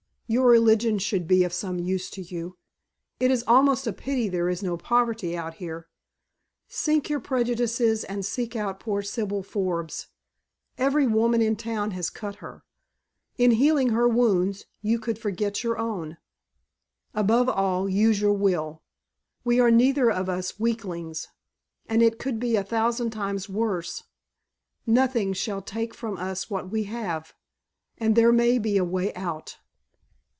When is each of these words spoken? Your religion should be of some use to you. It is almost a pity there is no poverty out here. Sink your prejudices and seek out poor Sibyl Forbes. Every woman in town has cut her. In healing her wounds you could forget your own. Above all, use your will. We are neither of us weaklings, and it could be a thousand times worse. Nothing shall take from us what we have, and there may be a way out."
Your 0.33 0.47
religion 0.47 0.97
should 0.97 1.27
be 1.27 1.43
of 1.43 1.51
some 1.51 1.77
use 1.77 2.09
to 2.11 2.21
you. 2.21 2.57
It 3.19 3.31
is 3.31 3.43
almost 3.47 3.85
a 3.85 3.91
pity 3.91 4.29
there 4.29 4.47
is 4.47 4.63
no 4.63 4.77
poverty 4.77 5.35
out 5.35 5.55
here. 5.55 5.89
Sink 6.69 7.09
your 7.09 7.19
prejudices 7.19 8.05
and 8.05 8.25
seek 8.25 8.55
out 8.55 8.79
poor 8.79 9.01
Sibyl 9.01 9.43
Forbes. 9.43 10.07
Every 10.77 11.05
woman 11.05 11.41
in 11.41 11.57
town 11.57 11.91
has 11.91 12.09
cut 12.09 12.35
her. 12.35 12.63
In 13.37 13.51
healing 13.51 13.89
her 13.89 14.07
wounds 14.07 14.63
you 14.81 14.99
could 14.99 15.19
forget 15.19 15.65
your 15.65 15.77
own. 15.77 16.15
Above 17.13 17.49
all, 17.49 17.89
use 17.89 18.21
your 18.21 18.31
will. 18.31 18.83
We 19.43 19.59
are 19.59 19.69
neither 19.69 20.09
of 20.09 20.29
us 20.29 20.57
weaklings, 20.57 21.27
and 21.87 22.01
it 22.01 22.19
could 22.19 22.39
be 22.39 22.55
a 22.55 22.63
thousand 22.63 23.09
times 23.09 23.49
worse. 23.49 24.05
Nothing 24.87 25.33
shall 25.33 25.61
take 25.61 25.93
from 25.93 26.15
us 26.15 26.49
what 26.49 26.69
we 26.71 26.83
have, 26.85 27.33
and 27.97 28.15
there 28.15 28.31
may 28.31 28.57
be 28.59 28.77
a 28.77 28.85
way 28.85 29.13
out." 29.13 29.57